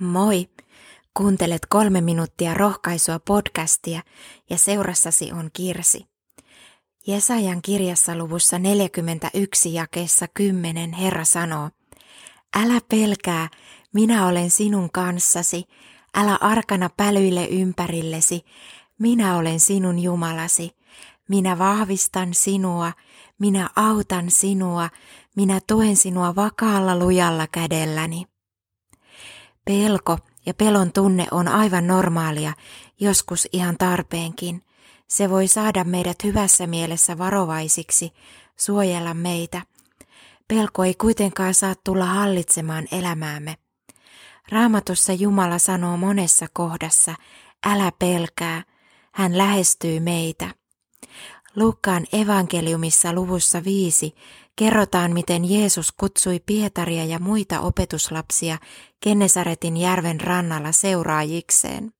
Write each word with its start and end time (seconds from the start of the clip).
Moi! 0.00 0.48
Kuuntelet 1.16 1.66
kolme 1.68 2.00
minuuttia 2.00 2.54
rohkaisua 2.54 3.18
podcastia 3.18 4.02
ja 4.50 4.58
seurassasi 4.58 5.32
on 5.32 5.50
Kirsi. 5.52 6.06
Jesajan 7.06 7.62
kirjassa 7.62 8.16
luvussa 8.16 8.58
41 8.58 9.74
jakeessa 9.74 10.26
10 10.34 10.92
Herra 10.92 11.24
sanoo, 11.24 11.70
Älä 12.56 12.80
pelkää, 12.88 13.48
minä 13.92 14.26
olen 14.26 14.50
sinun 14.50 14.90
kanssasi, 14.92 15.64
älä 16.14 16.38
arkana 16.40 16.90
pälyille 16.96 17.46
ympärillesi, 17.46 18.40
minä 18.98 19.36
olen 19.36 19.60
sinun 19.60 19.98
Jumalasi, 19.98 20.70
minä 21.28 21.58
vahvistan 21.58 22.34
sinua, 22.34 22.92
minä 23.38 23.70
autan 23.76 24.30
sinua, 24.30 24.90
minä 25.36 25.60
tuen 25.66 25.96
sinua 25.96 26.36
vakaalla 26.36 26.98
lujalla 26.98 27.46
kädelläni. 27.46 28.33
Pelko 29.64 30.18
ja 30.46 30.54
pelon 30.54 30.92
tunne 30.92 31.26
on 31.30 31.48
aivan 31.48 31.86
normaalia, 31.86 32.52
joskus 33.00 33.48
ihan 33.52 33.76
tarpeenkin. 33.78 34.62
Se 35.08 35.30
voi 35.30 35.48
saada 35.48 35.84
meidät 35.84 36.24
hyvässä 36.24 36.66
mielessä 36.66 37.18
varovaisiksi, 37.18 38.12
suojella 38.56 39.14
meitä. 39.14 39.62
Pelko 40.48 40.84
ei 40.84 40.94
kuitenkaan 40.94 41.54
saa 41.54 41.74
tulla 41.84 42.06
hallitsemaan 42.06 42.86
elämäämme. 42.92 43.56
Raamatussa 44.48 45.12
Jumala 45.12 45.58
sanoo 45.58 45.96
monessa 45.96 46.46
kohdassa, 46.52 47.14
älä 47.66 47.92
pelkää, 47.98 48.62
hän 49.12 49.38
lähestyy 49.38 50.00
meitä. 50.00 50.48
Lukkaan 51.56 52.06
evankeliumissa 52.12 53.12
luvussa 53.12 53.64
viisi 53.64 54.14
kerrotaan, 54.56 55.12
miten 55.12 55.50
Jeesus 55.50 55.92
kutsui 55.92 56.40
Pietaria 56.46 57.04
ja 57.04 57.18
muita 57.18 57.60
opetuslapsia 57.60 58.58
Kennesaretin 59.00 59.76
järven 59.76 60.20
rannalla 60.20 60.72
seuraajikseen. 60.72 61.92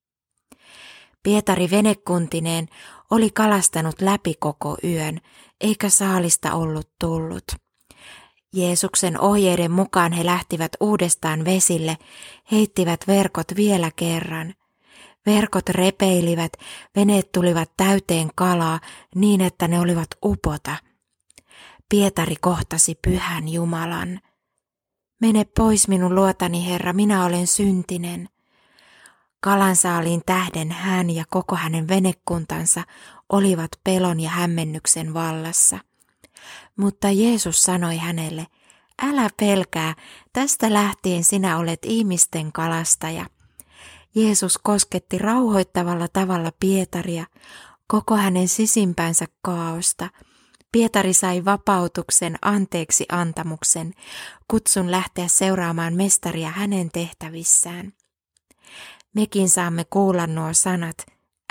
Pietari 1.22 1.70
venekuntineen 1.70 2.68
oli 3.10 3.30
kalastanut 3.30 4.00
läpi 4.00 4.34
koko 4.40 4.76
yön, 4.84 5.20
eikä 5.60 5.88
saalista 5.88 6.54
ollut 6.54 6.88
tullut. 7.00 7.44
Jeesuksen 8.52 9.20
ohjeiden 9.20 9.70
mukaan 9.70 10.12
he 10.12 10.26
lähtivät 10.26 10.72
uudestaan 10.80 11.44
vesille, 11.44 11.96
heittivät 12.52 13.00
verkot 13.06 13.46
vielä 13.56 13.90
kerran. 13.96 14.54
Verkot 15.26 15.68
repeilivät, 15.68 16.52
veneet 16.96 17.32
tulivat 17.32 17.70
täyteen 17.76 18.30
kalaa 18.34 18.80
niin, 19.14 19.40
että 19.40 19.68
ne 19.68 19.80
olivat 19.80 20.08
upota. 20.24 20.76
Pietari 21.94 22.36
kohtasi 22.40 22.98
pyhän 23.02 23.48
Jumalan. 23.48 24.20
Mene 25.20 25.44
pois 25.44 25.88
minun 25.88 26.14
luotani, 26.14 26.66
Herra, 26.66 26.92
minä 26.92 27.24
olen 27.24 27.46
syntinen. 27.46 28.28
Kalansaaliin 29.40 30.22
tähden 30.26 30.72
hän 30.72 31.10
ja 31.10 31.24
koko 31.30 31.56
hänen 31.56 31.88
venekuntansa 31.88 32.82
olivat 33.28 33.70
pelon 33.84 34.20
ja 34.20 34.30
hämmennyksen 34.30 35.14
vallassa. 35.14 35.78
Mutta 36.76 37.10
Jeesus 37.10 37.62
sanoi 37.62 37.96
hänelle, 37.96 38.46
älä 39.02 39.30
pelkää, 39.40 39.94
tästä 40.32 40.72
lähtien 40.72 41.24
sinä 41.24 41.58
olet 41.58 41.80
ihmisten 41.84 42.52
kalastaja. 42.52 43.26
Jeesus 44.14 44.58
kosketti 44.58 45.18
rauhoittavalla 45.18 46.08
tavalla 46.08 46.50
Pietaria, 46.60 47.26
koko 47.86 48.16
hänen 48.16 48.48
sisimpänsä 48.48 49.24
kaaosta. 49.42 50.10
Pietari 50.74 51.14
sai 51.14 51.44
vapautuksen 51.44 52.36
anteeksi 52.42 53.06
antamuksen, 53.12 53.94
kutsun 54.48 54.90
lähteä 54.90 55.28
seuraamaan 55.28 55.94
mestaria 55.94 56.50
hänen 56.50 56.90
tehtävissään. 56.92 57.92
Mekin 59.14 59.48
saamme 59.48 59.84
kuulla 59.84 60.26
nuo 60.26 60.52
sanat, 60.52 60.96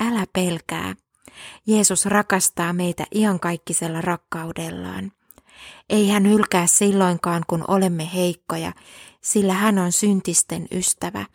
älä 0.02 0.26
pelkää. 0.34 0.96
Jeesus 1.68 2.06
rakastaa 2.06 2.74
meitä 2.74 3.06
iankaikkisella 3.16 4.02
rakkaudellaan. 4.02 5.12
Ei 5.90 6.10
hän 6.10 6.30
hylkää 6.30 6.68
silloinkaan, 6.68 7.44
kun 7.48 7.66
olemme 7.68 8.10
heikkoja, 8.14 8.74
sillä 9.22 9.54
hän 9.54 9.80
on 9.80 9.92
syntisten 9.92 10.68
ystävä. 10.72 11.26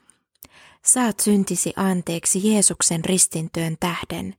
Saat 0.84 1.20
syntisi 1.20 1.72
anteeksi 1.76 2.53
Jeesuksen 2.53 3.05
ristintyön 3.05 3.76
tähden. 3.81 4.34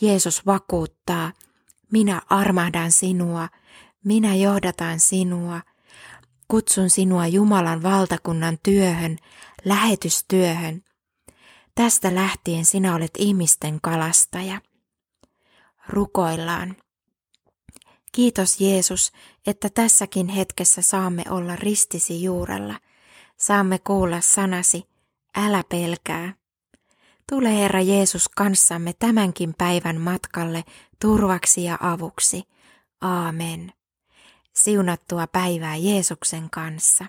Jeesus 0.00 0.46
vakuuttaa, 0.46 1.32
minä 1.90 2.22
armahdan 2.30 2.92
sinua, 2.92 3.48
minä 4.04 4.34
johdatan 4.34 5.00
sinua, 5.00 5.60
kutsun 6.48 6.90
sinua 6.90 7.26
Jumalan 7.26 7.82
valtakunnan 7.82 8.58
työhön, 8.62 9.16
lähetystyöhön. 9.64 10.82
Tästä 11.74 12.14
lähtien 12.14 12.64
sinä 12.64 12.94
olet 12.94 13.10
ihmisten 13.18 13.78
kalastaja. 13.82 14.60
Rukoillaan. 15.88 16.76
Kiitos 18.12 18.60
Jeesus, 18.60 19.12
että 19.46 19.68
tässäkin 19.70 20.28
hetkessä 20.28 20.82
saamme 20.82 21.22
olla 21.30 21.56
ristisi 21.56 22.22
juurella. 22.22 22.80
Saamme 23.36 23.78
kuulla 23.78 24.20
sanasi, 24.20 24.84
älä 25.36 25.64
pelkää. 25.68 26.39
Tule 27.30 27.58
Herra 27.58 27.80
Jeesus 27.80 28.28
kanssamme 28.28 28.92
tämänkin 28.98 29.54
päivän 29.58 30.00
matkalle 30.00 30.64
turvaksi 31.00 31.64
ja 31.64 31.78
avuksi. 31.80 32.42
Aamen. 33.00 33.72
Siunattua 34.54 35.26
päivää 35.26 35.76
Jeesuksen 35.76 36.50
kanssa. 36.50 37.04